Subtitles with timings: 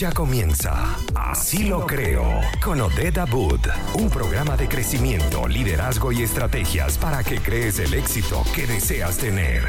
[0.00, 0.96] Ya comienza.
[1.14, 2.24] Así lo creo.
[2.64, 8.42] Con Odeda Boot, un programa de crecimiento, liderazgo y estrategias para que crees el éxito
[8.54, 9.62] que deseas tener.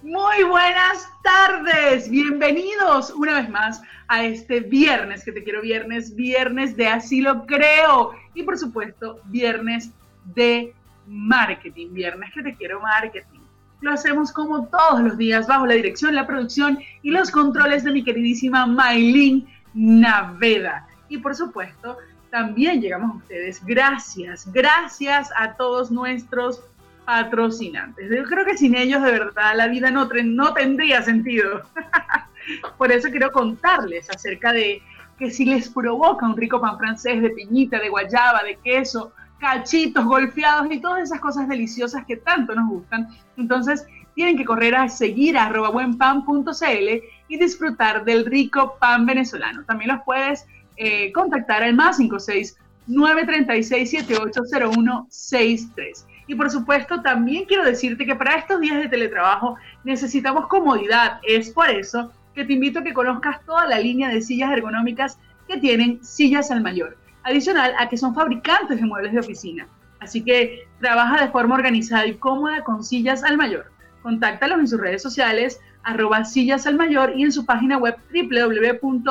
[0.00, 3.82] Muy buenas tardes, bienvenidos una vez más
[4.14, 9.20] a este viernes, que te quiero viernes, viernes de así lo creo y por supuesto
[9.24, 9.90] viernes
[10.34, 10.72] de
[11.06, 13.40] marketing, viernes que te quiero marketing.
[13.80, 17.90] Lo hacemos como todos los días bajo la dirección, la producción y los controles de
[17.90, 20.86] mi queridísima Maylin Naveda.
[21.08, 21.98] Y por supuesto,
[22.30, 26.62] también llegamos a ustedes gracias, gracias a todos nuestros
[27.04, 28.10] patrocinantes.
[28.10, 30.08] Yo creo que sin ellos de verdad la vida no,
[30.54, 31.62] tendría sentido.
[32.78, 34.82] Por eso quiero contarles acerca de
[35.18, 40.04] que si les provoca un rico pan francés de piñita, de guayaba, de queso, cachitos
[40.04, 44.88] golfeados y todas esas cosas deliciosas que tanto nos gustan, entonces tienen que correr a
[44.88, 49.64] seguir a buenpan.cl y disfrutar del rico pan venezolano.
[49.64, 50.46] También los puedes
[50.76, 56.06] eh, contactar al más 56 936 780163.
[56.26, 61.20] Y por supuesto, también quiero decirte que para estos días de teletrabajo necesitamos comodidad.
[61.22, 65.18] Es por eso que te invito a que conozcas toda la línea de sillas ergonómicas
[65.46, 69.66] que tienen Sillas al Mayor, adicional a que son fabricantes de muebles de oficina.
[70.00, 73.70] Así que trabaja de forma organizada y cómoda con Sillas al Mayor.
[74.02, 79.04] Contáctalos en sus redes sociales, arroba sillas al mayor y en su página web www.smcl.cl.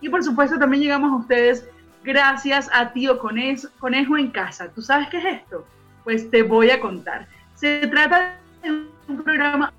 [0.00, 1.68] Y por supuesto también llegamos a ustedes
[2.06, 4.70] gracias a Tío Conejo en Casa.
[4.72, 5.66] ¿Tú sabes qué es esto?
[6.04, 7.26] Pues te voy a contar.
[7.56, 8.70] Se trata de
[9.08, 9.72] un programa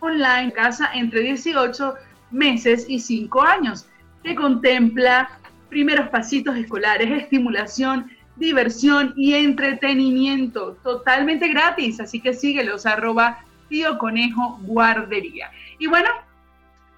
[0.00, 1.94] online en casa entre 18
[2.32, 3.86] meses y 5 años,
[4.24, 5.30] que contempla
[5.68, 12.00] primeros pasitos escolares, estimulación, diversión y entretenimiento totalmente gratis.
[12.00, 13.38] Así que síguelos, arroba
[13.68, 15.52] tío conejo guardería.
[15.78, 16.08] Y bueno,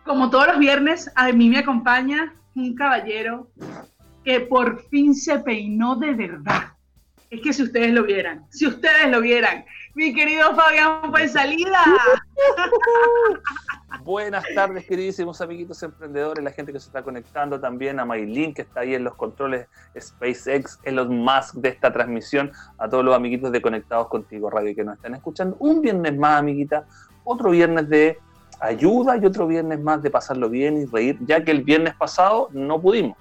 [0.04, 3.48] como todos los viernes, a mí me acompaña un caballero
[4.25, 6.72] que por fin se peinó de verdad.
[7.31, 9.64] Es que si ustedes lo vieran, si ustedes lo vieran,
[9.94, 11.84] mi querido Fabián pues salida.
[14.04, 18.62] Buenas tardes, queridísimos amiguitos emprendedores, la gente que se está conectando también, a Maylin, que
[18.62, 23.14] está ahí en los controles SpaceX, en los Musk de esta transmisión, a todos los
[23.14, 25.56] amiguitos de Conectados Contigo Radio que nos están escuchando.
[25.60, 26.86] Un viernes más, amiguita,
[27.22, 28.19] otro viernes de
[28.59, 32.48] ayuda y otro viernes más de pasarlo bien y reír, ya que el viernes pasado
[32.53, 33.16] no pudimos.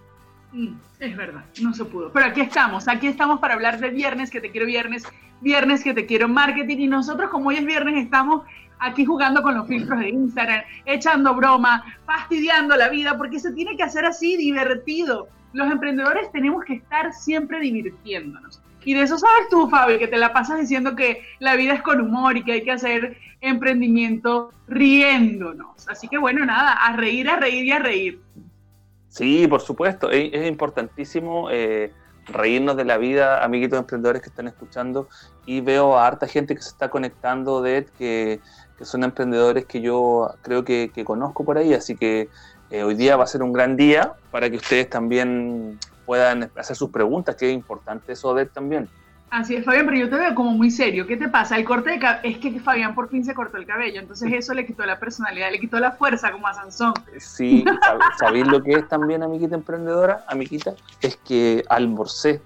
[0.52, 2.12] Mm, es verdad, no se pudo.
[2.12, 5.04] Pero aquí estamos, aquí estamos para hablar de viernes, que te quiero viernes,
[5.42, 6.78] viernes que te quiero marketing.
[6.78, 8.44] Y nosotros, como hoy es viernes, estamos
[8.80, 13.76] aquí jugando con los filtros de Instagram, echando broma, fastidiando la vida, porque se tiene
[13.78, 15.28] que hacer así, divertido.
[15.54, 18.62] Los emprendedores tenemos que estar siempre divirtiéndonos.
[18.86, 21.82] Y de eso sabes tú, Fabi, que te la pasas diciendo que la vida es
[21.82, 25.88] con humor y que hay que hacer emprendimiento riéndonos.
[25.88, 28.22] Así que bueno, nada, a reír, a reír y a reír.
[29.10, 31.92] Sí, por supuesto, es, importantísimo eh,
[32.28, 35.10] reírnos de la vida, amiguitos emprendedores que están escuchando,
[35.46, 38.40] y veo a harta gente que se está conectando de que,
[38.82, 42.30] son emprendedores que yo creo que, conozco por ahí, así que
[42.70, 46.76] eh, hoy día va a ser un gran día para que ustedes también puedan hacer
[46.76, 48.88] sus preguntas, que es importante eso de también.
[49.32, 51.06] Así es, Fabián, pero yo te veo como muy serio.
[51.06, 51.58] ¿Qué te pasa?
[51.58, 54.54] El corte de cabello, es que Fabián por fin se cortó el cabello, entonces eso
[54.54, 56.94] le quitó la personalidad, le quitó la fuerza como a Sansón.
[57.18, 57.64] Sí,
[58.18, 60.26] ¿sabéis lo que es también, amiguita emprendedora?
[60.28, 62.42] Amiguita, es que almorcé.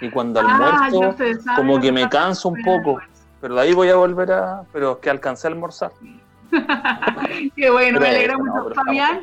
[0.00, 3.00] Y cuando ah, almuerzo, como que me canso un poco,
[3.40, 4.62] pero de ahí voy a volver a...
[4.72, 5.92] Pero es que alcancé a almorzar.
[7.56, 8.74] Qué bueno, me alegra mucho.
[8.74, 9.22] Fabián,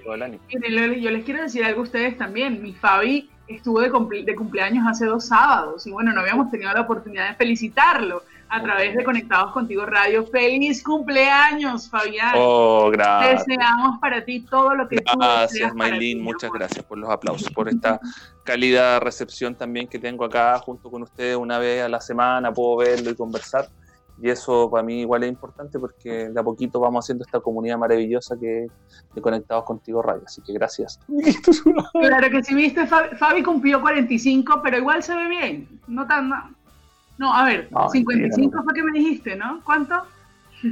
[0.49, 2.61] yo les quiero decir algo a ustedes también.
[2.61, 7.29] Mi Fabi estuvo de, cumpleaños hace dos sábados y bueno, no habíamos tenido la oportunidad
[7.29, 10.25] de felicitarlo a través de Conectados Contigo Radio.
[10.25, 12.33] ¡Feliz cumpleaños, Fabián!
[12.35, 13.45] Oh, gracias.
[13.45, 16.21] Deseamos para ti todo lo que Gracias, Maylin.
[16.21, 18.01] Muchas gracias por los aplausos, por esta
[18.43, 22.53] cálida recepción también que tengo acá junto con ustedes una vez a la semana.
[22.53, 23.69] Puedo verlo y conversar.
[24.21, 27.77] Y eso para mí igual es importante porque de a poquito vamos haciendo esta comunidad
[27.77, 28.67] maravillosa que
[29.13, 30.23] de Conectados Contigo Radio.
[30.25, 30.99] Así que gracias.
[31.93, 35.67] Claro que sí, viste, Fabi, cumplió 45, pero igual se ve bien.
[35.87, 36.29] No tan.
[37.17, 39.61] No, a ver, 55 fue que me dijiste, ¿no?
[39.63, 40.01] ¿Cuánto?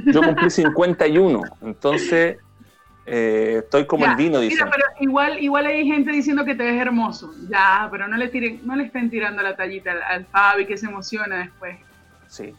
[0.06, 2.38] Yo cumplí 51, entonces
[3.06, 4.56] eh, estoy como el vino, dice.
[4.56, 7.32] Mira, pero igual, igual hay gente diciendo que te ves hermoso.
[7.48, 10.76] Ya, pero no le, tiren, no le estén tirando la tallita al, al Fabi que
[10.76, 11.76] se emociona después.
[12.28, 12.54] Sí,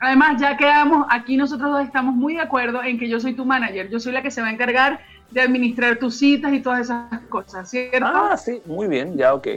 [0.00, 3.44] Además, ya quedamos, aquí nosotros dos estamos muy de acuerdo en que yo soy tu
[3.44, 5.00] manager, yo soy la que se va a encargar
[5.30, 8.06] de administrar tus citas y todas esas cosas, ¿cierto?
[8.06, 9.48] Ah, sí, muy bien, ya, ok.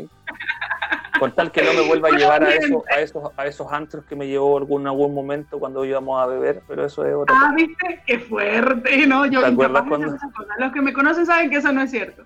[1.20, 4.06] Con tal que no me vuelva a llevar a, eso, a, esos, a esos antros
[4.06, 7.54] que me llevó algún, algún momento cuando íbamos a beber, pero eso es otra Ah,
[7.54, 9.26] viste, qué fuerte, ¿no?
[9.26, 10.18] Yo, ¿Te acuerdas cuando...
[10.58, 12.24] Los que me conocen saben que eso no es cierto.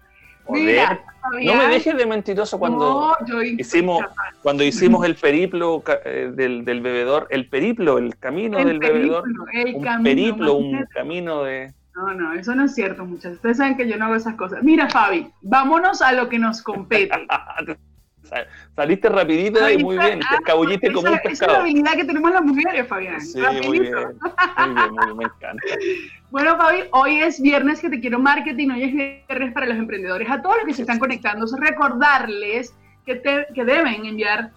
[0.49, 1.01] Mira,
[1.41, 3.15] no me dejes de mentiroso cuando
[3.57, 4.03] hicimos
[4.43, 9.23] cuando hicimos el periplo eh, del, del, bebedor, el periplo, el camino del bebedor,
[9.53, 13.35] el un camino, periplo, un camino de no, no, eso no es cierto, muchachos.
[13.35, 14.63] Ustedes saben que yo no hago esas cosas.
[14.63, 17.11] Mira, Fabi, vámonos a lo que nos compete.
[18.75, 21.31] Saliste rapidito y muy bien, te escabulliste como un pescado.
[21.33, 23.21] Esa es la habilidad que tenemos las mujeres, Fabián.
[23.21, 25.63] Sí, muy bien, muy bien, muy bien, me encanta.
[26.31, 30.27] Bueno, Fabi, hoy es viernes que te quiero marketing, hoy es viernes para los emprendedores.
[30.31, 32.73] A todos los que se están conectando, recordarles
[33.05, 34.51] que, deben enviar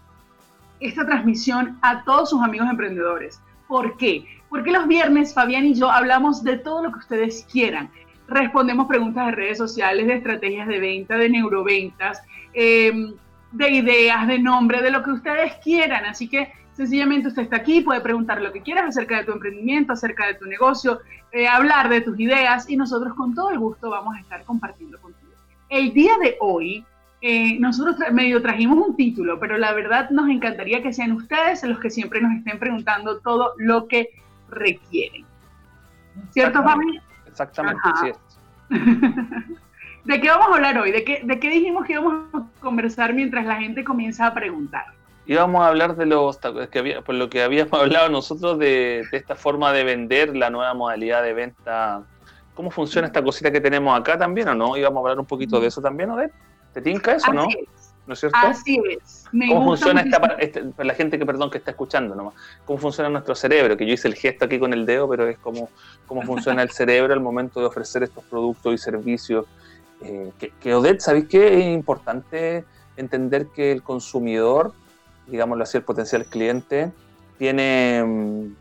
[0.81, 3.40] esta transmisión a todos sus amigos emprendedores.
[3.66, 4.25] ¿Por qué?
[4.48, 7.90] Porque los viernes Fabián y yo hablamos de todo lo que ustedes quieran.
[8.28, 12.22] Respondemos preguntas de redes sociales, de estrategias de venta, de neuroventas,
[12.54, 13.12] eh,
[13.52, 16.04] de ideas, de nombre, de lo que ustedes quieran.
[16.04, 19.93] Así que sencillamente usted está aquí, puede preguntar lo que quieras acerca de tu emprendimiento,
[19.93, 21.00] acerca de tu negocio,
[21.32, 25.00] eh, hablar de tus ideas y nosotros con todo el gusto vamos a estar compartiendo
[25.00, 25.32] contigo.
[25.69, 26.84] El día de hoy,
[27.20, 31.78] eh, nosotros medio trajimos un título, pero la verdad nos encantaría que sean ustedes los
[31.80, 34.10] que siempre nos estén preguntando todo lo que
[34.50, 35.24] requieren.
[36.30, 37.00] ¿Cierto, Fabi?
[37.26, 38.16] Exactamente, sí es.
[40.04, 40.92] ¿De qué vamos a hablar hoy?
[40.92, 44.84] ¿De qué, ¿De qué dijimos que íbamos a conversar mientras la gente comienza a preguntar?
[45.26, 46.38] Íbamos a hablar de los
[46.70, 50.74] que había, por lo que habíamos hablado nosotros de, esta forma de vender, la nueva
[50.74, 52.02] modalidad de venta.
[52.54, 54.76] ¿Cómo funciona esta cosita que tenemos acá también o no?
[54.76, 56.30] Íbamos a hablar un poquito de eso también, ¿o de?
[56.76, 57.49] ¿Te tinca eso, no?
[58.06, 58.37] ¿No es cierto?
[58.38, 59.25] Así es.
[59.49, 62.34] ¿Cómo funciona esta, este, la gente que, perdón, que está escuchando nomás?
[62.67, 63.78] ¿Cómo funciona nuestro cerebro?
[63.78, 65.70] Que yo hice el gesto aquí con el dedo, pero es como
[66.06, 69.46] cómo funciona el cerebro al momento de ofrecer estos productos y servicios
[70.02, 70.31] eh,
[70.61, 71.61] que, Odette, ¿sabéis qué?
[71.61, 72.67] Es importante
[72.99, 74.75] entender que el consumidor,
[75.29, 76.93] digámoslo así, el potencial cliente,
[77.38, 78.56] tiene mm,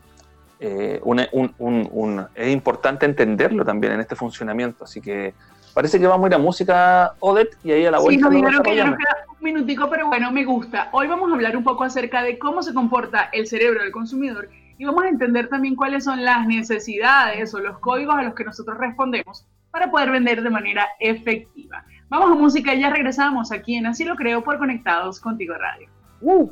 [0.60, 4.84] eh, un, es importante entenderlo también en este funcionamiento.
[4.84, 5.34] Así que
[5.76, 8.16] parece que vamos a ir a música, Odette, y ahí a la vuelta.
[8.16, 10.88] Sí, nos dijeron que ya nos queda un minutico, pero bueno, me gusta.
[10.92, 14.48] Hoy vamos a hablar un poco acerca de cómo se comporta el cerebro del consumidor
[14.78, 18.44] y vamos a entender también cuáles son las necesidades o los códigos a los que
[18.44, 21.84] nosotros respondemos para poder vender de manera efectiva.
[22.08, 25.90] Vamos a música y ya regresamos aquí en Así lo creo por Conectados Contigo Radio.
[26.22, 26.50] Uh.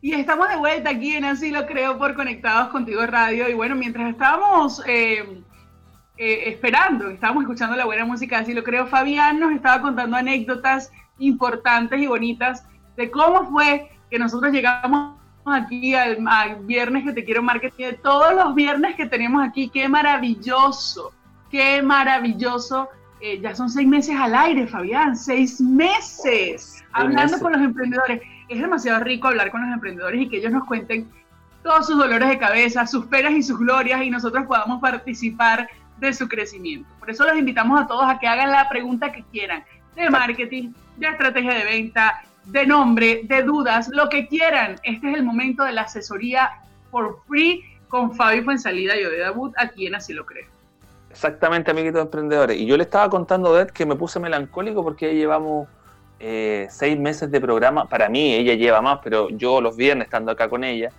[0.00, 3.48] Y estamos de vuelta aquí en Así lo creo por Conectados Contigo Radio.
[3.48, 5.44] Y bueno, mientras estábamos eh,
[6.18, 10.90] eh, esperando, estábamos escuchando la buena música, Así lo creo, Fabián nos estaba contando anécdotas
[11.18, 12.66] importantes y bonitas
[12.96, 15.16] de cómo fue que nosotros llegamos
[15.46, 16.18] aquí al,
[16.62, 21.12] viernes que te quiero marketing, de todos los viernes que tenemos aquí, qué maravilloso,
[21.50, 22.88] qué maravilloso.
[23.20, 28.22] Eh, ya son seis meses al aire, Fabián, seis meses hablando con los emprendedores.
[28.48, 31.08] Es demasiado rico hablar con los emprendedores y que ellos nos cuenten
[31.62, 36.12] todos sus dolores de cabeza, sus penas y sus glorias y nosotros podamos participar de
[36.12, 36.88] su crecimiento.
[36.98, 39.64] Por eso los invitamos a todos a que hagan la pregunta que quieran
[39.94, 44.76] de marketing, de estrategia de venta, de nombre, de dudas, lo que quieran.
[44.82, 46.50] Este es el momento de la asesoría
[46.90, 50.46] for free con Fabi Fuensalida y Odeda Wood, aquí en Así lo creo.
[51.10, 52.56] Exactamente, amiguitos emprendedores.
[52.58, 55.68] Y yo le estaba contando a Odette que me puse melancólico porque ya llevamos
[56.20, 57.86] eh, seis meses de programa.
[57.86, 60.90] Para mí, ella lleva más, pero yo los viernes estando acá con ella.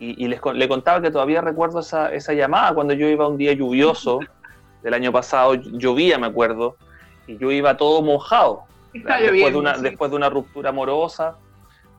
[0.00, 3.52] Y, les, le contaba que todavía recuerdo esa, esa llamada cuando yo iba un día
[3.54, 4.20] lluvioso
[4.84, 6.76] del año pasado, llovía, me acuerdo,
[7.26, 11.36] y yo iba todo mojado después, de una, después de una ruptura amorosa.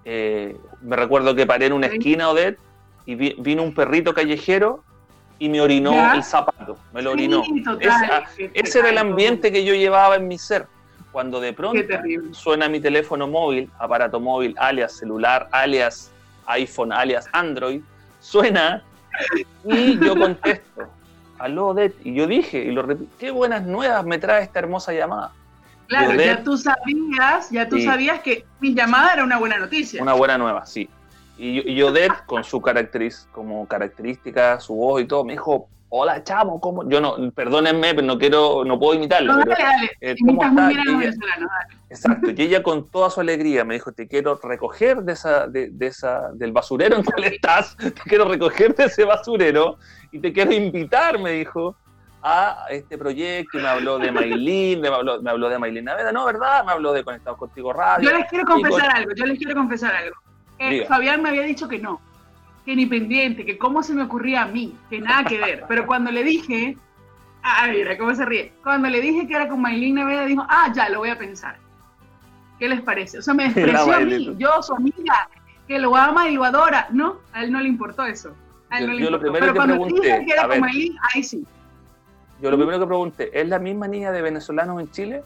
[0.06, 2.60] Eh, me recuerdo que paré en una esquina, Odette,
[3.08, 4.84] y vino un perrito callejero
[5.39, 7.44] y me orinó el zapato, me lo orinó.
[8.54, 10.68] Ese era el ambiente que yo llevaba en mi ser.
[11.12, 11.82] Cuando de pronto
[12.32, 16.12] suena mi teléfono móvil, aparato móvil, alias celular, alias
[16.46, 17.82] iPhone, alias Android,
[18.20, 18.84] suena
[19.63, 20.88] y yo contesto,
[21.45, 24.93] aló Odette, y yo dije, y lo repito, qué buenas nuevas me trae esta hermosa
[24.93, 25.31] llamada.
[25.87, 30.01] Claro, ya tú sabías, ya tú sabías que mi llamada era una buena noticia.
[30.01, 30.89] Una buena nueva, sí.
[31.37, 36.24] Y, y Odette, con su caracteriz, como característica, su voz y todo, me dijo, hola
[36.24, 36.88] chamo, ¿cómo?
[36.89, 39.34] Yo no, perdónenme, pero no quiero, no puedo imitarlo.
[39.34, 39.92] No, dale, dale.
[40.01, 40.70] Eh, ¿cómo está?
[41.89, 45.70] Exacto, y ella con toda su alegría me dijo, te quiero recoger de esa, de,
[45.72, 49.77] de esa, del basurero en cual estás, te quiero recoger de ese basurero
[50.12, 51.75] y te quiero invitar, me dijo,
[52.27, 56.25] a este proyecto me habló de Maylin, me habló, me habló de Maylin Naveda, no,
[56.25, 56.65] ¿verdad?
[56.65, 58.10] Me habló de Conectados Contigo Radio.
[58.10, 60.15] Yo les quiero confesar algo, yo les quiero confesar algo.
[60.58, 62.01] Eh, Fabián me había dicho que no,
[62.65, 65.65] que ni pendiente, que cómo se me ocurría a mí, que nada que ver.
[65.67, 66.77] Pero cuando le dije,
[67.48, 68.53] Ah, mira cómo se ríe.
[68.63, 71.57] Cuando le dije que era con Maylin Naveda, dijo, ah, ya, lo voy a pensar.
[72.57, 73.19] ¿Qué les parece?
[73.19, 75.29] O sea, me despreció a mí, yo, su amiga,
[75.67, 76.88] que lo ama y lo adora.
[76.91, 78.34] No, a él no le importó eso.
[78.72, 79.31] A él Yo- no le yo lo importó.
[79.34, 80.60] primero Pero que cuando pregunté, dije que era con.
[80.60, 81.45] Maylin, ahí sí.
[82.41, 85.24] Yo lo primero que pregunté, ¿es la misma niña de venezolanos en Chile?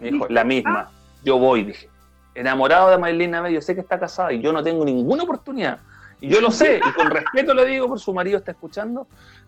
[0.00, 0.88] Me dijo, la misma.
[1.22, 1.88] Yo voy, dije.
[2.34, 5.78] Enamorado de Maylin Naved, yo sé que está casada y yo no tengo ninguna oportunidad.
[6.20, 9.06] Y yo lo sé, y con respeto lo digo, por su marido está escuchando,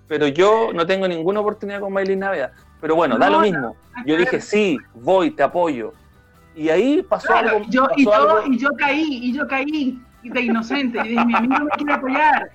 [0.09, 2.53] pero yo no tengo ninguna oportunidad con Maylin Naveda.
[2.81, 3.77] Pero bueno, da lo no, mismo.
[4.07, 5.93] Yo dije, sí, voy, te apoyo.
[6.57, 7.61] Y ahí pasó Claro, algo.
[7.67, 10.99] y yo, y, pasó yo, algo- y yo caí, y yo caí de inocente.
[11.05, 12.51] Y dije, mi amigo me quiere apoyar.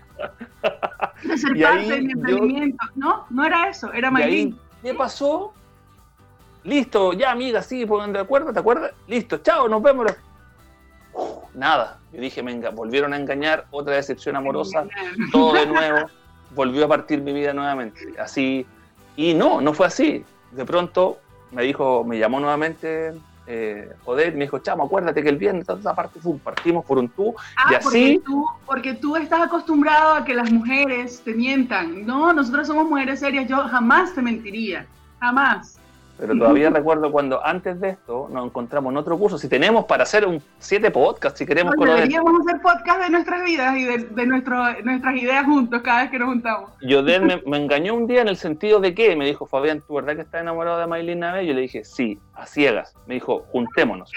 [1.21, 2.86] Quiere ser Y parte ahí de mi yo- emprendimiento.
[2.95, 4.59] No, no era eso, era Y Maylin.
[4.81, 5.53] ¿qué pasó?
[6.63, 8.91] Listo, ya amiga, sí, pongan de acuerdo, ¿te acuerdas?
[9.07, 10.12] Listo, chao, nos vemos.
[11.58, 14.86] Nada, yo dije, venga, volvieron a engañar, otra decepción amorosa,
[15.32, 16.08] todo de nuevo,
[16.56, 18.00] volvió a partir mi vida nuevamente.
[18.20, 18.66] Así,
[19.16, 20.24] y no, no fue así.
[20.52, 21.18] De pronto
[21.52, 23.14] me dijo, me llamó nuevamente
[23.50, 27.34] eh, Joder, me dijo, chamo, acuérdate que el viernes, esa parte, partimos por un tú,
[27.56, 32.06] Ah, y porque, así, tú, porque tú estás acostumbrado a que las mujeres te mientan.
[32.06, 33.48] No, nosotros somos mujeres serias.
[33.48, 34.86] Yo jamás te mentiría.
[35.22, 35.80] Jamás.
[36.19, 40.03] Pero todavía recuerdo cuando antes de esto nos encontramos en otro curso, si tenemos para
[40.03, 43.83] hacer un siete podcasts, si queremos Nos con deberíamos hacer podcast de nuestras vidas y
[43.86, 46.69] de, de nuestro, nuestras ideas juntos cada vez que nos juntamos.
[46.81, 49.93] Yodet me, me engañó un día en el sentido de que me dijo, Fabián, ¿tú
[49.95, 51.45] verdad que estás enamorado de Maylin Nave?
[51.45, 52.95] Yo le dije, sí, a ciegas.
[53.05, 54.12] Me dijo, juntémonos.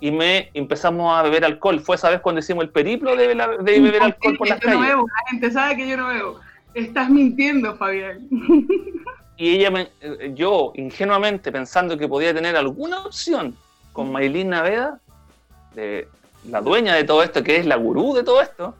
[0.00, 1.80] Y me empezamos a beber alcohol.
[1.80, 4.68] Fue esa vez cuando hicimos el periplo de, la- de beber alcohol por las yo
[4.70, 4.88] no calles.
[4.90, 6.40] bebo, la gente sabe que yo no bebo.
[6.74, 8.28] Estás mintiendo, Fabián.
[9.40, 13.56] Y ella, me, eh, yo ingenuamente pensando que podía tener alguna opción
[13.94, 15.00] con Maylin Naveda,
[15.74, 16.06] de,
[16.46, 18.74] la dueña de todo esto, que es la gurú de todo esto,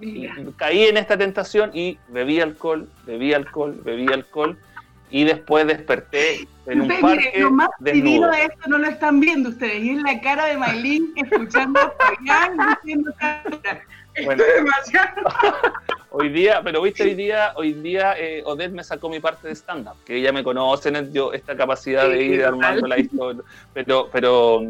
[0.00, 4.58] y caí en esta tentación y bebí alcohol, bebí alcohol, bebí alcohol
[5.10, 8.30] y después desperté en un Ustedes, miren, parque lo más divino desnudo.
[8.30, 9.84] de esto no lo están viendo ustedes.
[9.84, 13.12] Y es la cara de Maylin escuchando a Fabián diciendo
[14.16, 14.44] "Cara, Esto Bueno.
[14.44, 15.72] es demasiado.
[16.10, 19.54] Hoy día, pero viste hoy día, hoy día eh, Odette me sacó mi parte de
[19.54, 21.02] stand-up, que ella me conoce, ¿no?
[21.12, 22.54] yo esta capacidad de ir total.
[22.54, 23.42] armando la historia,
[23.74, 24.62] pero, pero,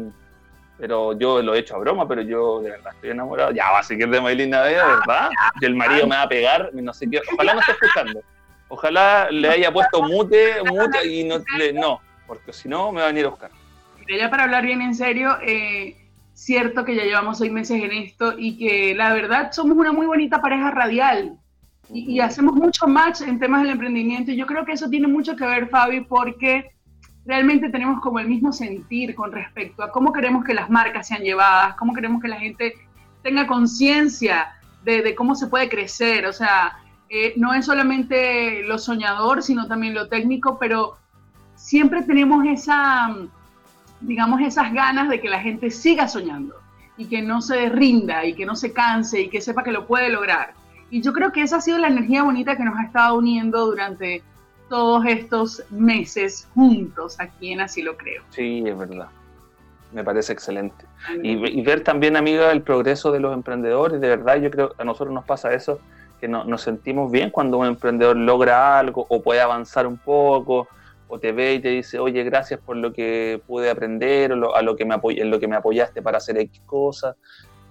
[0.77, 3.51] pero yo lo he hecho a broma, pero yo de verdad estoy enamorado.
[3.51, 5.29] Ya va a seguir de Maylin Naveda, ¿verdad?
[5.61, 7.21] Y el marido me va a pegar, no sé qué.
[7.31, 8.21] Ojalá no esté escuchando.
[8.67, 13.05] Ojalá le haya puesto mute, mute y no, le- no porque si no me va
[13.05, 13.51] a venir Oscar.
[14.05, 15.95] Mira, ya para hablar bien en serio, eh,
[16.37, 20.05] cierto que ya llevamos seis meses en esto y que la verdad somos una muy
[20.05, 21.35] bonita pareja radial
[21.91, 24.31] y, y hacemos mucho match en temas del emprendimiento.
[24.31, 26.69] Y yo creo que eso tiene mucho que ver, Fabi, porque
[27.25, 31.23] realmente tenemos como el mismo sentir con respecto a cómo queremos que las marcas sean
[31.23, 32.75] llevadas, cómo queremos que la gente
[33.23, 34.53] tenga conciencia
[34.83, 36.27] de, de cómo se puede crecer.
[36.27, 36.77] O sea,
[37.09, 40.97] eh, no es solamente lo soñador, sino también lo técnico, pero
[41.55, 43.09] siempre tenemos esa,
[44.01, 46.55] digamos, esas ganas de que la gente siga soñando
[46.97, 49.85] y que no se rinda y que no se canse y que sepa que lo
[49.87, 50.53] puede lograr.
[50.89, 53.65] Y yo creo que esa ha sido la energía bonita que nos ha estado uniendo
[53.65, 54.23] durante
[54.69, 58.23] todos estos meses juntos aquí en Así lo creo.
[58.29, 59.07] Sí, es verdad.
[59.93, 60.85] Me parece excelente.
[61.23, 64.01] Y, ve- y ver también, amiga, el progreso de los emprendedores.
[64.01, 65.79] De verdad, yo creo que a nosotros nos pasa eso,
[66.19, 70.67] que no- nos sentimos bien cuando un emprendedor logra algo o puede avanzar un poco,
[71.09, 74.55] o te ve y te dice, oye, gracias por lo que pude aprender, o lo-
[74.55, 77.15] a lo que me en lo que me apoyaste para hacer X cosas.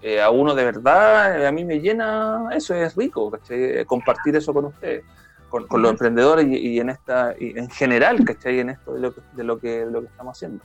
[0.03, 3.85] Eh, a uno de verdad, eh, a mí me llena, eso es rico, ¿cachai?
[3.87, 5.05] compartir eso con ustedes,
[5.49, 8.61] con, con los emprendedores y, y en esta, y en general, ¿cachai?
[8.61, 10.63] En esto de lo que, de lo que, de lo que estamos haciendo.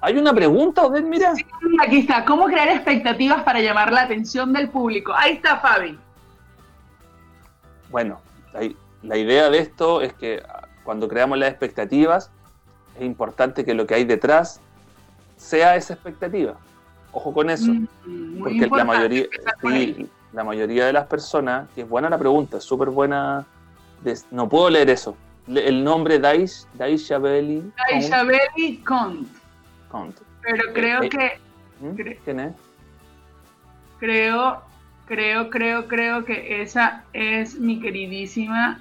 [0.00, 1.34] Hay una pregunta, Odette, mira.
[1.34, 1.44] Sí,
[1.84, 5.12] aquí está, ¿cómo crear expectativas para llamar la atención del público?
[5.14, 5.98] Ahí está Fabi.
[7.90, 8.20] Bueno,
[8.52, 8.60] la,
[9.02, 10.42] la idea de esto es que
[10.88, 12.30] cuando creamos las expectativas,
[12.96, 14.58] es importante que lo que hay detrás
[15.36, 16.54] sea esa expectativa.
[17.12, 19.26] Ojo con eso, Mm, muy porque la mayoría,
[19.60, 23.44] sí, la mayoría de las personas, que es buena la pregunta, súper buena,
[24.30, 25.14] no puedo leer eso.
[25.46, 29.28] El nombre Daish, Daisha Belli Aisha Belli Cont.
[30.40, 31.38] Pero creo eh, que,
[31.80, 31.90] ¿Mm?
[31.96, 32.54] cre- ¿Quién es?
[34.00, 34.62] creo,
[35.04, 38.80] creo, creo, creo que esa es mi queridísima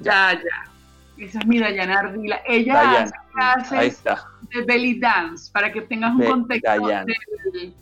[0.00, 0.70] Yaya.
[1.18, 2.40] Esa es mi Dayana Ardila.
[2.46, 2.98] Ella Dayana.
[3.04, 4.24] hace clases Ahí está.
[4.54, 7.74] de belly dance, para que tengas un De contexto del,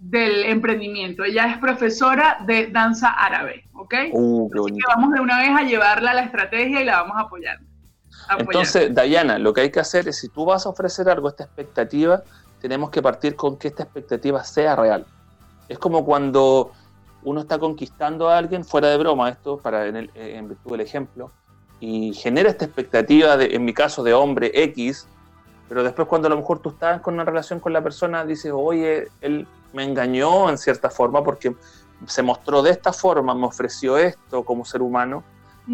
[0.00, 1.24] del emprendimiento.
[1.24, 3.94] Ella es profesora de danza árabe, ¿ok?
[4.12, 7.16] Uh, Así que vamos de una vez a llevarla a la estrategia y la vamos
[7.16, 7.58] a apoyar.
[8.38, 11.44] Entonces, Dayana, lo que hay que hacer es, si tú vas a ofrecer algo, esta
[11.44, 12.22] expectativa,
[12.60, 15.04] tenemos que partir con que esta expectativa sea real.
[15.68, 16.72] Es como cuando
[17.22, 20.70] uno está conquistando a alguien, fuera de broma, esto, para en, el- eh, en virtud
[20.72, 21.30] del ejemplo,
[21.86, 25.06] y genera esta expectativa, de, en mi caso, de hombre X,
[25.68, 28.52] pero después cuando a lo mejor tú estás con una relación con la persona, dices,
[28.54, 31.54] oye, él me engañó en cierta forma porque
[32.06, 35.24] se mostró de esta forma, me ofreció esto como ser humano,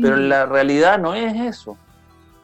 [0.02, 1.76] pero en la realidad no es eso.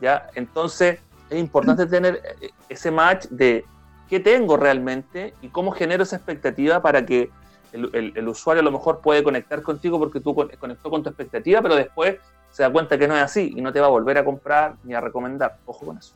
[0.00, 0.28] ¿ya?
[0.36, 2.22] Entonces es importante tener
[2.68, 3.64] ese match de
[4.08, 7.30] qué tengo realmente y cómo genero esa expectativa para que
[7.72, 11.60] el, el, usuario a lo mejor puede conectar contigo porque tú conectó con tu expectativa,
[11.60, 12.18] pero después
[12.56, 14.76] se da cuenta que no es así y no te va a volver a comprar
[14.82, 15.58] ni a recomendar.
[15.66, 16.14] Ojo con eso.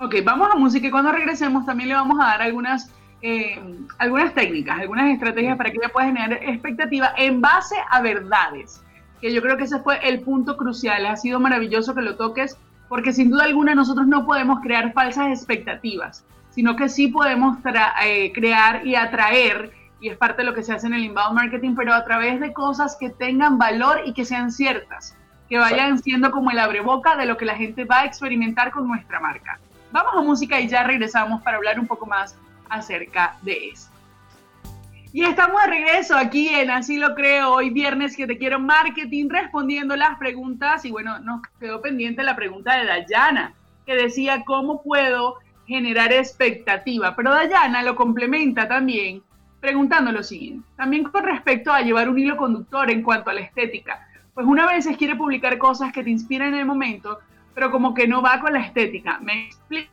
[0.00, 3.60] Ok, vamos a música y cuando regresemos también le vamos a dar algunas, eh,
[3.98, 8.82] algunas técnicas, algunas estrategias para que ella pueda generar expectativa en base a verdades,
[9.20, 11.04] que yo creo que ese fue el punto crucial.
[11.04, 12.56] Ha sido maravilloso que lo toques
[12.88, 17.58] porque sin duda alguna nosotros no podemos crear falsas expectativas, sino que sí podemos
[18.02, 21.34] eh, crear y atraer, y es parte de lo que se hace en el inbound
[21.34, 25.14] marketing, pero a través de cosas que tengan valor y que sean ciertas,
[25.48, 28.86] que vayan siendo como el abreboca de lo que la gente va a experimentar con
[28.86, 29.58] nuestra marca.
[29.92, 32.36] Vamos a música y ya regresamos para hablar un poco más
[32.68, 33.90] acerca de eso.
[35.12, 39.28] Y estamos de regreso aquí en Así lo creo, hoy viernes que te quiero marketing,
[39.28, 40.84] respondiendo las preguntas.
[40.84, 43.54] Y bueno, nos quedó pendiente la pregunta de Dayana,
[43.86, 45.36] que decía cómo puedo
[45.68, 47.14] generar expectativa.
[47.14, 49.22] Pero Dayana lo complementa también
[49.60, 53.40] preguntando lo siguiente, también con respecto a llevar un hilo conductor en cuanto a la
[53.42, 54.08] estética.
[54.34, 57.20] Pues una vez quiere publicar cosas que te inspiran en el momento,
[57.54, 59.18] pero como que no va con la estética.
[59.20, 59.88] Me explico.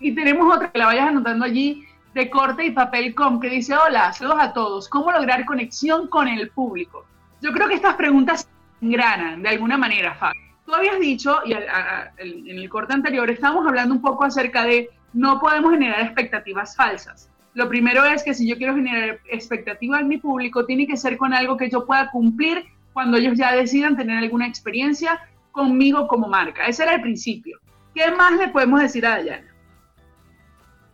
[0.00, 3.76] Y tenemos otra que la vayas anotando allí de corte y papel com que dice,
[3.76, 7.04] hola, saludos a todos, ¿cómo lograr conexión con el público?
[7.40, 8.48] Yo creo que estas preguntas
[8.80, 10.42] engranan de alguna manera, Fabio.
[10.66, 15.38] Tú habías dicho, y en el corte anterior estábamos hablando un poco acerca de no
[15.38, 17.29] podemos generar expectativas falsas.
[17.54, 21.16] Lo primero es que si yo quiero generar expectativas en mi público, tiene que ser
[21.16, 26.28] con algo que yo pueda cumplir cuando ellos ya decidan tener alguna experiencia conmigo como
[26.28, 26.66] marca.
[26.66, 27.58] Ese era el principio.
[27.94, 29.50] ¿Qué más le podemos decir a Dayana?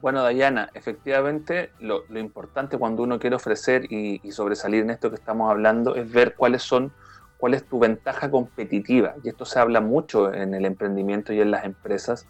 [0.01, 5.51] Bueno, Dayana, efectivamente lo, importante cuando uno quiere ofrecer y, sobresalir en esto que estamos
[5.51, 6.93] hablando es ver cuáles son,
[7.39, 9.15] cuál es tu ventaja competitiva.
[9.25, 12.27] Y esto se habla mucho en el emprendimiento y en las empresas.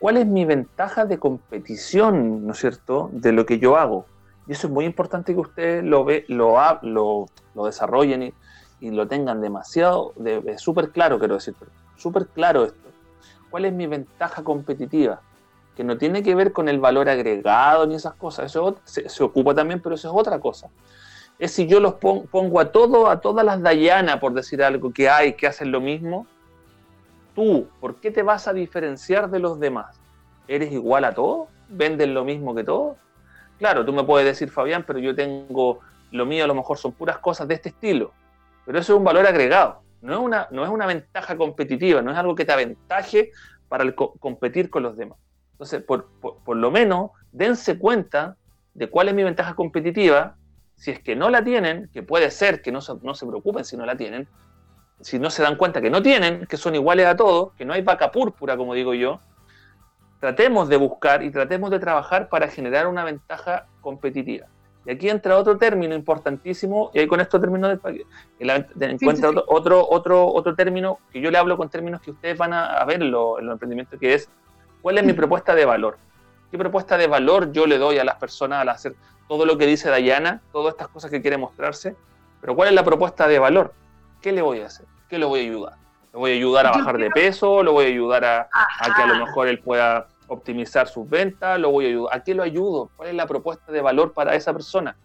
[0.00, 4.06] ¿Cuál es mi ventaja de competición, no es cierto, de lo que yo hago?
[4.48, 8.34] Y eso es muy importante que ustedes lo, ve, lo, lo, lo desarrollen y,
[8.80, 11.54] y lo tengan demasiado, de, súper claro, quiero decir,
[11.96, 12.88] súper claro esto.
[13.50, 15.20] ¿Cuál es mi ventaja competitiva?
[15.76, 19.54] Que no tiene que ver con el valor agregado ni esas cosas, eso se, ocupa
[19.54, 20.68] también, pero eso es otra cosa.
[21.38, 25.08] Es si yo los pongo a todo, a todas las Dayana, por decir algo, que
[25.08, 26.26] hay, que hacen lo mismo,
[27.34, 30.00] tú, ¿por qué te vas a diferenciar de los demás?
[30.48, 31.48] ¿Eres igual a todos?
[31.68, 32.96] ¿Venden lo mismo que todos?
[33.58, 36.92] Claro, tú me puedes decir, Fabián, pero yo tengo, lo mío a lo mejor son
[36.92, 38.12] puras cosas de este estilo
[38.70, 42.12] pero eso es un valor agregado, no es una, no es una ventaja competitiva, no
[42.12, 43.32] es algo que te aventaje
[43.68, 45.18] para competir con los demás.
[45.52, 46.06] Entonces, por,
[46.56, 48.36] lo menos, dense cuenta
[48.74, 50.36] de cuál es mi ventaja competitiva.
[50.76, 53.76] Si es que no la tienen, que puede ser que no, no se preocupen si
[53.76, 54.28] no la tienen,
[55.00, 57.72] si no se dan cuenta que no tienen, que son iguales a todos, que no
[57.72, 59.20] hay vaca púrpura, como digo yo,
[60.20, 64.46] tratemos de buscar y tratemos de trabajar para generar una ventaja competitiva.
[64.86, 67.80] Y aquí entra otro término importantísimo, y ahí con esto termino del
[68.80, 72.82] encuentra Otro, otro, otro, término que yo le hablo con términos que ustedes van a,
[72.84, 74.30] ver en, los emprendimientos, que es
[74.80, 75.98] cuál es mi propuesta de valor.
[76.50, 78.94] ¿Qué propuesta de valor yo le doy a las personas al hacer
[79.28, 81.94] todo lo que dice Dayana, todas estas cosas que quiere mostrarse?
[82.40, 83.72] Pero ¿cuál es la propuesta de valor?
[84.20, 84.86] ¿Qué le voy a hacer?
[85.08, 85.74] ¿Qué le voy a ayudar?
[86.12, 87.62] ¿Le voy a ayudar a bajar de peso?
[87.62, 91.58] ¿Le voy a ayudar a, a que a lo mejor él pueda optimizar sus ventas,
[91.58, 92.16] lo voy a ayudar.
[92.16, 92.90] ¿A qué lo ayudo?
[92.96, 94.96] ¿Cuál es la propuesta de valor para esa persona?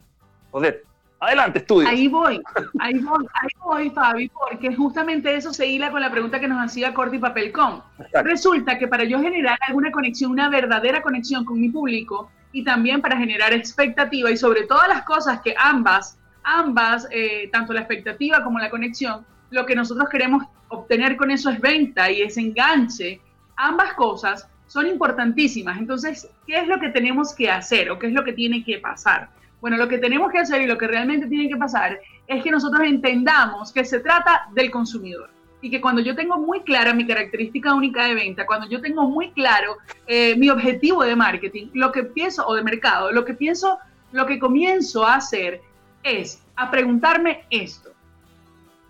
[0.51, 0.83] Joder,
[1.19, 1.89] adelante, estudio.
[1.89, 2.41] Ahí voy,
[2.79, 6.63] ahí voy, ahí voy, Fabi, porque justamente eso se hila con la pregunta que nos
[6.63, 7.81] hacía Corti Papelcom.
[8.23, 13.01] Resulta que para yo generar alguna conexión, una verdadera conexión con mi público y también
[13.01, 18.43] para generar expectativa y sobre todas las cosas que ambas, ambas, eh, tanto la expectativa
[18.43, 23.19] como la conexión, lo que nosotros queremos obtener con eso es venta y es enganche.
[23.57, 25.77] Ambas cosas son importantísimas.
[25.77, 28.79] Entonces, ¿qué es lo que tenemos que hacer o qué es lo que tiene que
[28.79, 29.29] pasar?
[29.61, 32.51] Bueno, lo que tenemos que hacer y lo que realmente tiene que pasar es que
[32.51, 35.29] nosotros entendamos que se trata del consumidor
[35.61, 39.09] y que cuando yo tengo muy clara mi característica única de venta, cuando yo tengo
[39.09, 43.33] muy claro eh, mi objetivo de marketing, lo que pienso, o de mercado, lo que
[43.33, 43.79] pienso,
[44.11, 45.61] lo que comienzo a hacer
[46.05, 47.91] es a preguntarme esto.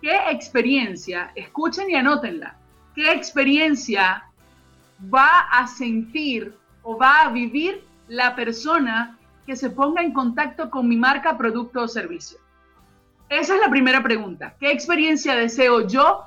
[0.00, 2.56] ¿Qué experiencia, escuchen y anótenla,
[2.94, 4.24] qué experiencia
[5.12, 10.88] va a sentir o va a vivir la persona que se ponga en contacto con
[10.88, 12.38] mi marca, producto o servicio?
[13.28, 14.54] Esa es la primera pregunta.
[14.60, 16.26] ¿Qué experiencia deseo yo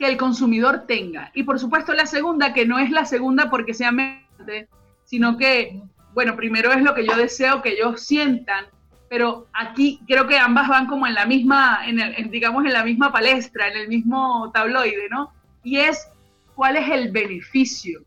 [0.00, 1.30] que el consumidor tenga.
[1.34, 4.66] Y por supuesto la segunda, que no es la segunda porque sea mente,
[5.04, 5.78] sino que,
[6.14, 8.64] bueno, primero es lo que yo deseo que ellos sientan,
[9.10, 12.84] pero aquí creo que ambas van como en la misma, en el, digamos, en la
[12.84, 15.32] misma palestra, en el mismo tabloide, ¿no?
[15.64, 16.08] Y es
[16.54, 18.04] cuál es el beneficio.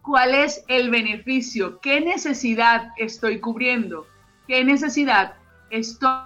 [0.00, 1.78] ¿Cuál es el beneficio?
[1.80, 4.06] ¿Qué necesidad estoy cubriendo?
[4.48, 5.34] ¿Qué necesidad
[5.68, 6.22] estoy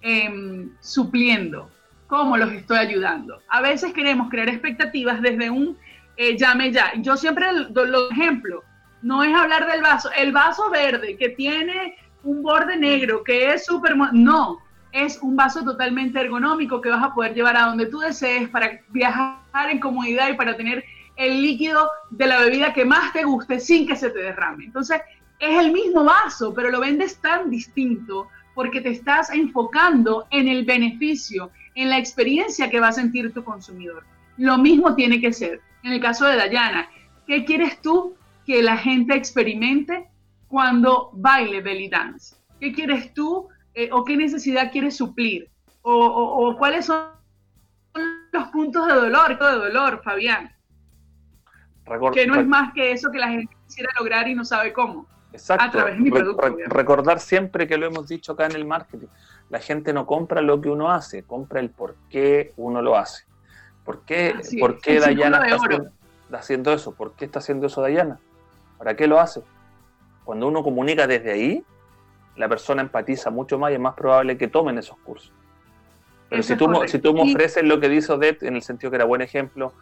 [0.00, 1.70] em, supliendo?
[2.08, 3.40] ¿Cómo los estoy ayudando?
[3.50, 5.78] A veces queremos crear expectativas desde un
[6.16, 6.90] eh, llame ya.
[6.96, 8.64] Yo siempre lo ejemplo,
[9.00, 11.94] no es hablar del vaso, el vaso verde que tiene
[12.28, 13.96] un borde negro, que es súper...
[14.12, 14.58] No,
[14.92, 18.80] es un vaso totalmente ergonómico que vas a poder llevar a donde tú desees para
[18.88, 20.84] viajar en comodidad y para tener
[21.16, 24.66] el líquido de la bebida que más te guste sin que se te derrame.
[24.66, 25.00] Entonces,
[25.38, 30.64] es el mismo vaso, pero lo vendes tan distinto porque te estás enfocando en el
[30.64, 34.04] beneficio, en la experiencia que va a sentir tu consumidor.
[34.36, 35.60] Lo mismo tiene que ser.
[35.82, 36.88] En el caso de Dayana,
[37.26, 40.08] ¿qué quieres tú que la gente experimente
[40.48, 42.36] cuando baile belly dance?
[42.60, 45.48] ¿Qué quieres tú eh, o qué necesidad quieres suplir?
[45.82, 47.08] O, cuáles son
[48.32, 50.52] los puntos de dolor, de dolor, Fabián?
[52.12, 55.06] que no es más que eso que la gente quisiera lograr y no sabe cómo.
[55.32, 55.64] Exacto.
[55.64, 56.46] A través de mi producto.
[56.66, 59.06] recordar siempre que lo hemos dicho acá en el marketing.
[59.50, 63.24] La gente no compra lo que uno hace, compra el por qué uno lo hace.
[63.84, 65.90] ¿Por qué, ¿por qué Dayana está
[66.32, 66.92] haciendo, eso?
[66.92, 68.18] ¿Por qué está haciendo eso Dayana?
[68.76, 69.42] ¿Para qué lo hace?
[70.28, 71.64] Cuando uno comunica desde ahí,
[72.36, 75.32] la persona empatiza mucho más y es más probable que tomen esos cursos.
[76.28, 78.96] Pero si tú, si tú, me ofreces lo que dice Odette, en el sentido que
[78.96, 79.72] era buen ejemplo,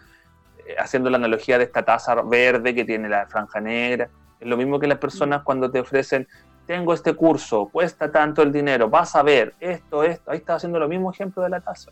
[0.64, 4.56] eh, haciendo la analogía de esta taza verde que tiene la franja negra, es lo
[4.56, 6.28] mismo que las personas cuando te ofrecen,
[6.64, 10.78] tengo este curso, cuesta tanto el dinero, vas a ver esto, esto, ahí está haciendo
[10.78, 11.90] lo mismo ejemplo de la taza.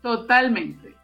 [0.00, 0.94] Totalmente.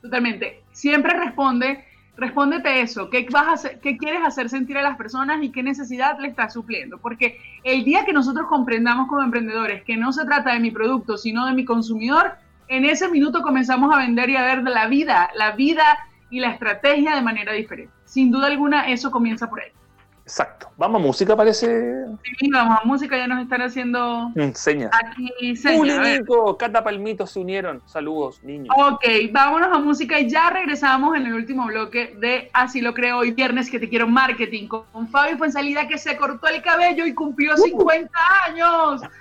[0.00, 0.62] Totalmente.
[0.70, 1.84] Siempre responde,
[2.16, 3.10] respóndete eso.
[3.10, 6.28] ¿Qué, vas a hacer, ¿Qué quieres hacer sentir a las personas y qué necesidad le
[6.28, 6.98] estás supliendo?
[6.98, 11.16] Porque el día que nosotros comprendamos como emprendedores que no se trata de mi producto,
[11.16, 12.34] sino de mi consumidor,
[12.68, 15.98] en ese minuto comenzamos a vender y a ver la vida, la vida
[16.30, 17.92] y la estrategia de manera diferente.
[18.04, 19.70] Sin duda alguna, eso comienza por ahí.
[20.24, 20.70] Exacto.
[20.78, 22.06] Vamos a música, parece.
[22.38, 24.32] Sí, vamos a música, ya nos están haciendo.
[24.54, 24.90] Señas.
[25.04, 26.20] Aquí, señas.
[26.58, 27.82] Cata Palmito se unieron.
[27.84, 28.74] Saludos, niños.
[28.78, 33.18] Ok, vámonos a música y ya regresamos en el último bloque de Así lo creo
[33.18, 37.12] hoy, viernes que te quiero marketing con Fabio salida que se cortó el cabello y
[37.12, 38.50] cumplió 50 uh.
[38.50, 39.02] años.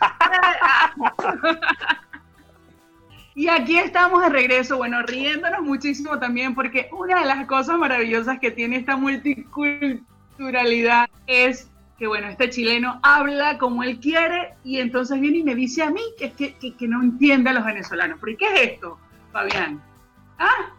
[3.36, 8.38] Y aquí estamos de regreso, bueno, riéndonos muchísimo también porque una de las cosas maravillosas
[8.38, 10.12] que tiene esta multiculturalidad
[11.28, 15.84] es que, bueno, este chileno habla como él quiere y entonces viene y me dice
[15.84, 18.19] a mí que, que, que, no entiende a los venezolanos.
[18.22, 18.98] ¿Pero qué es esto,
[19.32, 19.82] Fabián?
[20.39, 20.74] ¿Ah?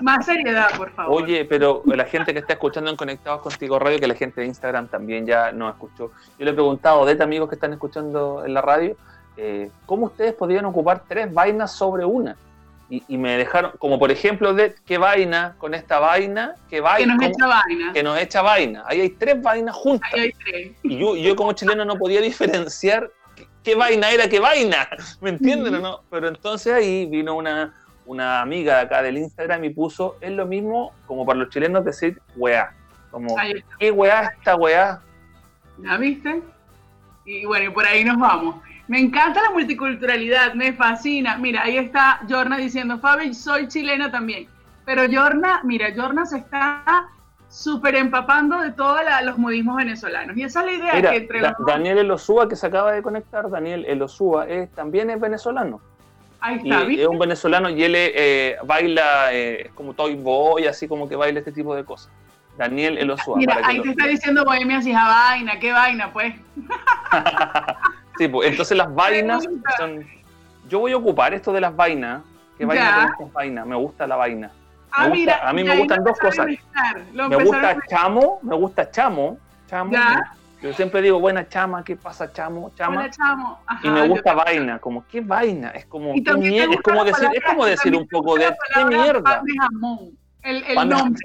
[0.00, 1.22] Más seriedad, por favor.
[1.22, 4.46] Oye, pero la gente que está escuchando en Conectados Contigo Radio, que la gente de
[4.48, 6.10] Instagram también ya nos escuchó.
[6.38, 8.96] Yo le he preguntado a amigos que están escuchando en la radio,
[9.36, 12.36] eh, ¿cómo ustedes podrían ocupar tres vainas sobre una?
[12.90, 17.18] Y, me dejaron, como por ejemplo, de qué vaina con esta vaina, qué vaina.
[17.18, 17.92] Que nos echa vaina.
[17.92, 18.84] Que nos echa vaina.
[18.86, 20.10] Ahí hay tres vainas juntas.
[20.14, 20.72] Ahí hay tres.
[20.82, 23.10] Y yo, yo como chileno no podía diferenciar
[23.62, 24.88] qué, vaina era qué vaina.
[25.20, 26.00] ¿Me entienden o no?
[26.10, 27.74] Pero entonces ahí vino una,
[28.06, 31.84] una amiga de acá del Instagram y puso, es lo mismo como para los chilenos
[31.84, 32.72] decir weá.
[33.10, 33.36] Como,
[33.78, 35.02] ¿qué weá esta weá?
[35.82, 36.42] ¿Ya viste?
[37.26, 38.56] Y bueno, y por ahí nos vamos.
[38.88, 41.36] Me encanta la multiculturalidad, me fascina.
[41.36, 44.48] Mira, ahí está Jorna diciendo, Fabi, soy chilena también.
[44.86, 47.06] Pero Jorna, mira, Jorna se está
[47.50, 50.36] súper empapando de todos los modismos venezolanos.
[50.36, 53.84] Y esa es la idea que entre Daniel Elosúa, que se acaba de conectar, Daniel
[53.86, 55.80] Elosúa, también es venezolano.
[56.40, 61.08] Ahí está, Es un venezolano y él eh, baila eh, como Toy Boy, así como
[61.08, 62.10] que baila este tipo de cosas.
[62.56, 63.36] Daniel Elosúa.
[63.36, 66.34] Mira, ahí te está diciendo Bohemia, hija vaina, qué vaina, pues.
[68.18, 70.06] Sí, pues, entonces las vainas son...
[70.68, 72.22] Yo voy a ocupar esto de las vainas.
[72.58, 73.66] ¿Qué vaina con vainas?
[73.66, 74.50] Me gusta la vaina.
[74.90, 76.46] Ah, mira, a mí me gustan dos cosas.
[77.12, 79.92] Me gusta chamo, me gusta chamo, chamo.
[80.60, 82.72] Yo siempre digo, buena chama, ¿qué pasa, chamo?
[82.74, 82.96] Chama.
[82.96, 83.60] Buena chamo.
[83.82, 85.70] y me gusta vaina, como, ¿qué vaina?
[85.70, 86.74] Es como, ¿qué mierda?
[86.74, 89.42] Es como decir, es como decir un poco de, ¿qué mierda?
[90.42, 91.20] El, el nombre.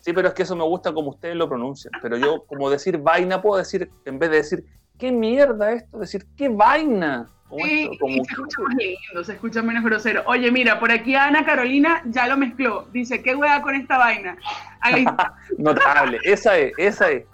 [0.00, 0.12] Sí.
[0.12, 1.92] pero es que eso me gusta como ustedes lo pronuncian.
[2.00, 4.64] Pero yo, como decir vaina, puedo decir, en vez de decir
[4.98, 5.98] ¿qué mierda esto?
[5.98, 7.28] Decir, ¿qué vaina?
[7.56, 10.22] Sí, se escucha más lindo, se escucha menos grosero.
[10.26, 12.88] Oye, mira, por aquí Ana Carolina ya lo mezcló.
[12.92, 14.36] Dice, ¿qué hueá con esta vaina?
[14.80, 15.04] Ahí.
[15.58, 17.24] Notable, esa es, esa es.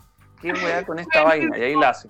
[0.43, 1.57] ¿Qué hueá con esta vaina?
[1.57, 2.09] Y ahí la hace.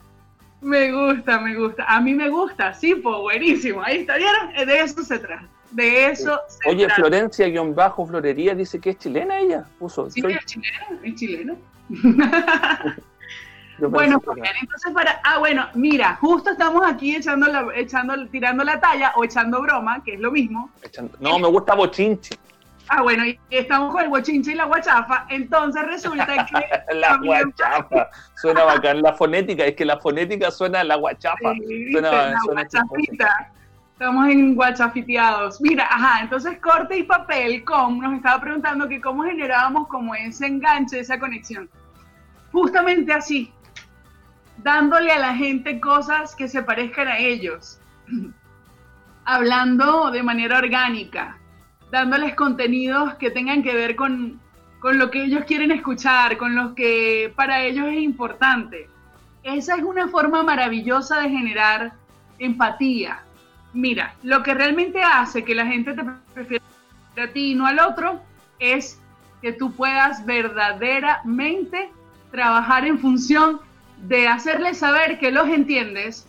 [0.60, 1.84] Me gusta, me gusta.
[1.84, 3.82] A mí me gusta, sí, pues buenísimo.
[3.82, 4.66] Ahí está, ¿vieron?
[4.66, 5.48] De eso se trata.
[5.70, 9.64] De eso se Oye, Florencia-Florería dice que es chilena ella.
[9.78, 10.10] Puso.
[10.10, 11.56] Sí, es chilena, es chileno.
[13.88, 14.20] bueno,
[14.60, 15.20] entonces para.
[15.24, 20.02] Ah, bueno, mira, justo estamos aquí echando, la, echando tirando la talla o echando broma,
[20.04, 20.70] que es lo mismo.
[21.20, 22.36] no, me gusta bochinche.
[22.92, 26.94] Ah, bueno, y estamos con el bochinche y la guachafa, entonces resulta que...
[26.96, 31.54] la guachafa, suena bacán, la fonética, es que la fonética suena a la guachafa.
[31.92, 33.52] suena, la guachafita.
[33.92, 35.60] Estamos en guachafiteados.
[35.60, 40.46] Mira, ajá, entonces Corte y Papel Com nos estaba preguntando que cómo generábamos como ese
[40.46, 41.70] enganche, esa conexión.
[42.50, 43.52] Justamente así,
[44.62, 47.78] dándole a la gente cosas que se parezcan a ellos,
[49.24, 51.38] hablando de manera orgánica,
[51.90, 54.40] dándoles contenidos que tengan que ver con,
[54.82, 58.88] lo que ellos quieren escuchar, con lo que para ellos es importante.
[59.42, 61.92] Esa es una forma maravillosa de generar
[62.38, 63.22] empatía.
[63.72, 66.02] Mira, lo que realmente hace que la gente te
[66.34, 66.64] prefiera
[67.22, 68.20] a ti y no al otro
[68.58, 69.00] es
[69.42, 71.90] que tú puedas verdaderamente
[72.30, 73.60] trabajar en función
[74.02, 76.26] de hacerles saber que los entiendes,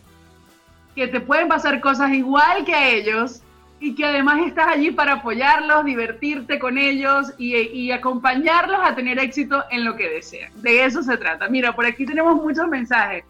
[0.96, 3.42] que te pueden pasar cosas igual que a ellos
[3.80, 9.64] y que además estás allí para apoyarlos, divertirte con ellos y, acompañarlos a tener éxito
[9.72, 10.52] en lo que desean.
[10.62, 11.50] De eso se trata.
[11.50, 13.24] Mira, por aquí tenemos muchos mensajes.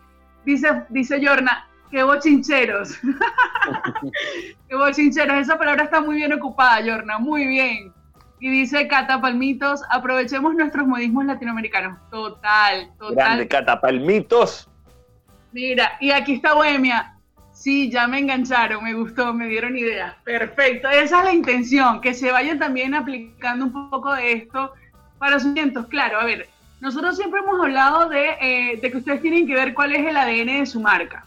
[0.44, 2.98] Dice, dice Yorna, qué bochincheros.
[4.68, 5.38] qué bochincheros.
[5.38, 7.94] Esa palabra está muy bien ocupada, Yorna, muy bien.
[8.42, 12.00] Y dice Cata Palmitos, aprovechemos nuestros modismos latinoamericanos.
[12.10, 13.16] Total, total.
[13.16, 14.68] Grande Cata Palmitos.
[15.52, 17.14] Mira, y aquí está Bohemia.
[17.52, 20.16] Sí, ya me engancharon, me gustó, me dieron ideas.
[20.24, 24.74] Perfecto, esa es la intención, que se vayan también aplicando un poco de esto
[25.20, 25.86] para sus clientes.
[25.86, 26.50] Claro, a ver,
[26.80, 30.18] nosotros siempre hemos hablado de, eh, de que ustedes tienen que ver cuál es el
[30.18, 31.24] ADN de su marca.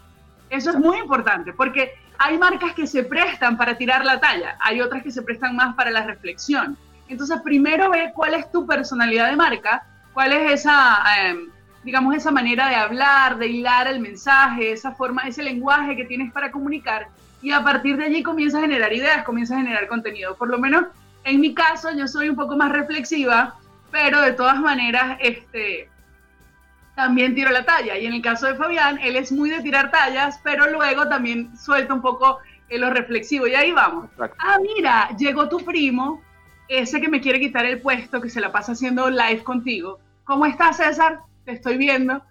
[0.50, 4.80] Eso es muy importante, porque hay marcas que se prestan para tirar la talla, hay
[4.80, 6.76] otras que se prestan más para la reflexión.
[7.08, 11.48] Entonces, primero ve cuál es tu personalidad de marca, cuál es esa, em,
[11.82, 16.32] digamos, esa manera de hablar, de hilar el mensaje, esa forma, ese lenguaje que tienes
[16.32, 17.08] para comunicar
[17.44, 20.34] y a partir de allí comienza a generar ideas, comienza a generar contenido.
[20.34, 20.86] Por lo menos
[21.24, 23.56] en mi caso yo soy un poco más reflexiva,
[23.90, 25.90] pero de todas maneras este,
[26.94, 27.98] también tiro la talla.
[27.98, 31.54] Y en el caso de Fabián, él es muy de tirar tallas, pero luego también
[31.58, 32.38] suelta un poco
[32.70, 33.46] en lo reflexivo.
[33.46, 34.08] Y ahí vamos.
[34.38, 36.22] Ah, mira, llegó tu primo,
[36.68, 39.98] ese que me quiere quitar el puesto, que se la pasa haciendo live contigo.
[40.24, 41.20] ¿Cómo estás, César?
[41.44, 42.22] te estoy viendo.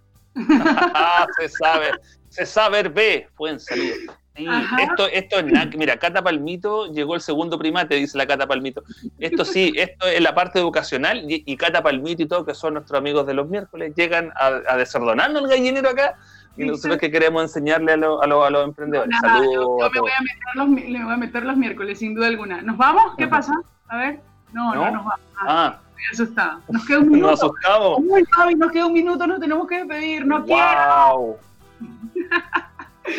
[1.38, 1.91] se sabe,
[2.30, 3.93] se sabe ve, pueden salir.
[4.36, 8.84] esto, esto es mira, Cata Palmito llegó el segundo primate, dice la Cata Palmito.
[9.19, 12.98] Esto sí, esto es la parte educacional y, Cata Palmito y todo, que son nuestros
[12.98, 16.15] amigos de los miércoles, llegan a, desordonarnos el gallinero acá
[16.58, 19.15] y nosotros que queremos enseñarle a, los emprendedores.
[19.22, 19.54] Saludos.
[19.54, 22.62] Yo, me, voy a meter los, le voy a meter los miércoles, sin duda alguna.
[22.63, 23.13] ¿Nos vamos?
[23.17, 23.54] ¿Qué pasa?
[23.88, 24.19] A ver.
[24.52, 25.19] No, no, nos vamos.
[25.39, 25.80] Ah
[26.12, 26.60] está.
[26.69, 27.32] Nos queda un minuto.
[27.32, 28.00] Nos asustamos.
[28.00, 30.26] Uy, Fabi, nos queda un minuto, nos tenemos que despedir.
[30.26, 30.46] No wow.
[30.46, 31.39] quiero.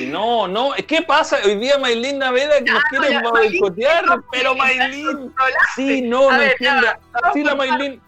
[0.08, 1.36] No, no, ¿qué pasa?
[1.44, 5.30] Hoy día Maylin Naveda que nos quiere boicotear, pero Maylin.
[5.76, 6.86] Sí, no, no entiende.
[7.34, 8.00] Sí, la Maylin.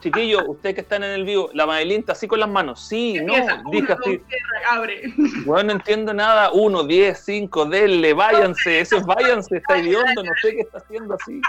[0.00, 2.86] Chiquillo, ustedes que están en el vivo, la Maylin está así con las manos.
[2.86, 3.32] Sí, no,
[3.70, 4.20] dije así.
[4.68, 5.14] Abre.
[5.46, 6.52] Bueno, no entiendo nada.
[6.52, 8.80] Uno, diez, cinco, denle, váyanse.
[8.80, 11.40] Eso es váyanse, está idiota, no sé qué está haciendo así.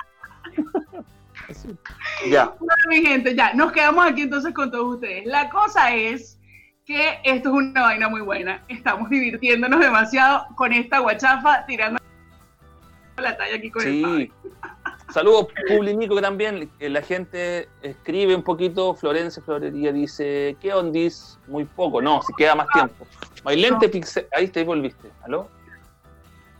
[2.30, 2.54] Ya.
[2.60, 5.26] Bueno, mi gente, ya, nos quedamos aquí entonces con todos ustedes.
[5.26, 6.40] La cosa es
[6.86, 8.64] que esto es una vaina muy buena.
[8.68, 12.00] Estamos divirtiéndonos demasiado con esta guachafa tirando
[13.18, 14.32] la talla aquí con el
[15.14, 18.96] Saludos, Publinico, que también la gente escribe un poquito.
[18.96, 21.38] Florencia Florería dice: ¿Qué ondis?
[21.48, 22.02] Muy poco.
[22.02, 23.06] No, si queda más tiempo.
[23.44, 24.26] Mailente Pixel.
[24.36, 25.10] Ahí te volviste.
[25.24, 25.48] ¿Aló?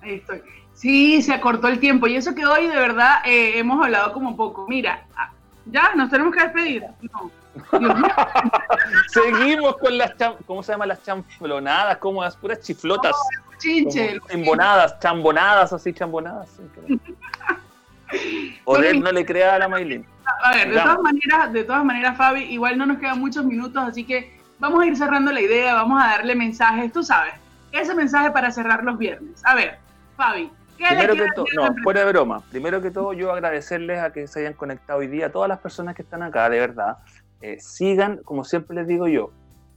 [0.02, 0.44] Ahí estoy.
[0.76, 4.36] Sí, se acortó el tiempo y eso que hoy de verdad eh, hemos hablado como
[4.36, 4.66] poco.
[4.68, 5.32] Mira, ah,
[5.66, 6.84] ya nos tenemos que despedir.
[7.12, 7.32] No.
[9.08, 10.14] Seguimos con las,
[10.46, 10.86] ¿cómo se llama?
[10.86, 13.16] Las chanflonadas, como las puras chiflotas.
[13.58, 14.20] chinche.
[14.30, 16.50] Chambonadas, chambonadas, así chambonadas.
[18.64, 20.06] Poder no le crea a la Maylin.
[20.44, 23.84] A ver, de todas maneras, de todas maneras, Fabi, igual no nos quedan muchos minutos,
[23.84, 27.34] así que vamos a ir cerrando la idea, vamos a darle mensajes, tú sabes,
[27.72, 29.42] ese mensaje para cerrar los viernes.
[29.46, 29.80] A ver,
[30.16, 32.44] Fabi, Primero que todo, no, fuera de broma.
[32.50, 35.60] Primero que todo, yo agradecerles a que se hayan conectado hoy día, a todas las
[35.60, 36.98] personas que están acá, de verdad.
[37.42, 39.32] Eh, sigan, como siempre les digo yo,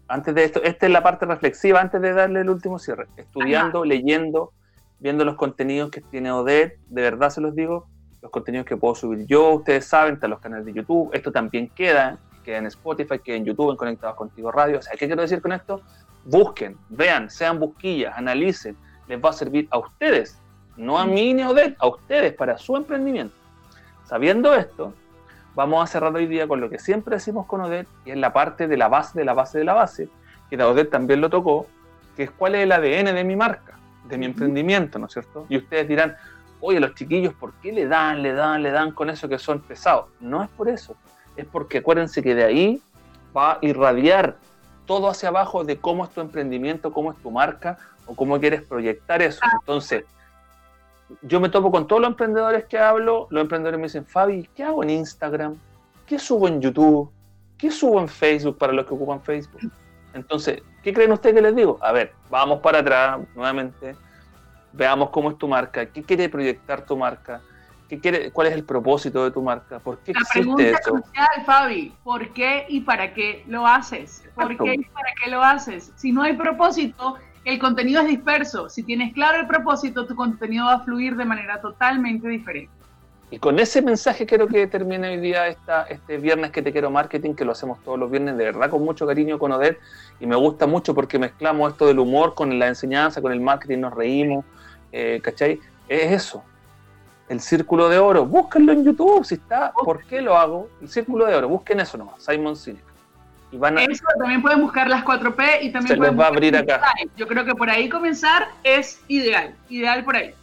[0.09, 3.85] antes de esto, esta es la parte reflexiva, antes de darle el último cierre, estudiando,
[3.85, 4.53] leyendo,
[5.01, 7.89] viendo los contenidos que tiene Odette, de verdad se los digo,
[8.23, 11.69] los contenidos que puedo subir yo, ustedes saben, están los canales de YouTube, esto también
[11.71, 15.23] queda, queda en Spotify, queda en YouTube, en Conectados Contigo Radio, o sea, ¿qué quiero
[15.23, 15.83] decir con esto?
[16.25, 18.77] Busquen, vean, sean busquillas, analicen,
[19.09, 20.39] les va a servir a ustedes
[20.77, 23.35] no a mí ni a Odette, a ustedes para su emprendimiento.
[24.05, 24.95] Sabiendo esto,
[25.55, 28.33] vamos a cerrar hoy día con lo que siempre decimos con Odette, y es la
[28.33, 30.09] parte de la base de la base de la base,
[30.51, 31.67] que Odette también lo tocó,
[32.17, 35.47] que es cuál es el ADN de mi marca, de mi emprendimiento, ¿no es cierto?
[35.49, 36.17] Y ustedes dirán,
[36.61, 39.61] oye, los chiquillos, ¿por qué le dan, le dan, le dan con eso que son
[39.61, 40.07] pesados?
[40.21, 40.97] No es por eso,
[41.37, 42.83] es porque acuérdense que de ahí
[43.37, 44.37] va a irradiar
[44.87, 48.63] todo hacia abajo de cómo es tu emprendimiento, cómo es tu marca o cómo quieres
[48.63, 49.41] proyectar eso.
[49.61, 50.05] Entonces,
[51.23, 54.65] yo me topo con todos los emprendedores que hablo, los emprendedores me dicen, Fabi, ¿qué
[54.65, 55.57] hago en Instagram?
[56.07, 57.11] ¿Qué subo en YouTube?
[57.57, 59.71] ¿Qué subo en Facebook para los que ocupan Facebook?
[60.15, 61.79] Entonces, ¿qué creen ustedes que les digo?
[61.81, 63.97] A ver, vamos para atrás nuevamente,
[64.73, 67.41] veamos cómo es tu marca, qué quiere proyectar tu marca,
[67.89, 69.79] ¿Qué quiere, ¿Cuál es el propósito de tu marca?
[69.79, 74.25] ¿Por qué La pregunta crucial, Fabi, ¿por qué y para qué lo haces?
[74.35, 75.93] ¿Por qué y para qué lo haces?
[75.95, 77.17] Si no hay propósito,
[77.47, 78.69] el contenido es disperso.
[78.69, 82.73] Si tienes claro el propósito, tu contenido va a fluir de manera totalmente diferente.
[83.31, 86.91] Y con ese mensaje quiero que termine hoy día esta, este viernes que te quiero
[86.91, 89.79] marketing, que lo hacemos todos los viernes, de verdad con mucho cariño con Odette,
[90.19, 93.79] y me gusta mucho porque mezclamos esto del humor con la enseñanza, con el marketing,
[93.79, 94.45] nos reímos,
[94.91, 95.61] eh, ¿cachai?
[95.89, 96.43] Es eso,
[97.29, 98.27] el Círculo de Oro.
[98.27, 99.73] Búsquenlo en YouTube, si está.
[99.73, 100.69] ¿Por qué lo hago?
[100.83, 101.49] El Círculo de Oro.
[101.49, 102.96] Busquen eso nomás, Simon Sinek.
[103.51, 103.85] Y van a...
[103.85, 106.81] Eso también pueden buscar las 4P y también pueden les va a abrir acá.
[107.17, 109.55] Yo creo que por ahí comenzar es ideal.
[109.69, 110.35] Ideal por ahí.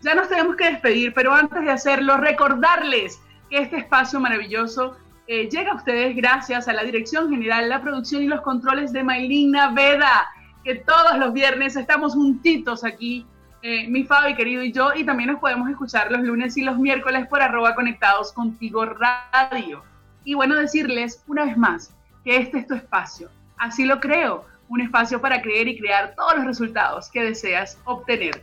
[0.00, 3.20] Ya nos tenemos que despedir, pero antes de hacerlo, recordarles
[3.50, 4.96] que este espacio maravilloso
[5.26, 9.02] eh, llega a ustedes gracias a la Dirección General, la producción y los controles de
[9.02, 10.26] Maylina Veda,
[10.64, 13.26] que todos los viernes estamos juntitos aquí,
[13.62, 16.78] eh, mi Fabi querido y yo, y también nos podemos escuchar los lunes y los
[16.78, 19.82] miércoles por arroba conectados contigo radio.
[20.24, 21.92] Y bueno, decirles una vez más
[22.24, 23.28] que este es tu espacio.
[23.58, 28.42] Así lo creo, un espacio para creer y crear todos los resultados que deseas obtener.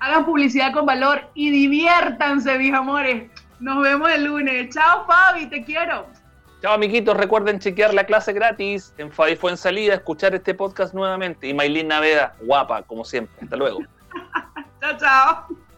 [0.00, 3.30] Hagan publicidad con valor y diviértanse, mis amores.
[3.58, 4.74] Nos vemos el lunes.
[4.74, 6.06] Chao, Fabi, te quiero.
[6.62, 7.16] Chao, amiguitos.
[7.16, 11.48] Recuerden chequear la clase gratis en Fabi Fue en Salida, escuchar este podcast nuevamente.
[11.48, 13.36] Y Maylin Naveda, guapa, como siempre.
[13.42, 13.80] Hasta luego.
[14.80, 15.69] chao, chao.